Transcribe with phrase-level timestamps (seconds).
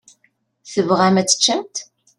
[0.71, 1.75] Tebɣam ad teččemt?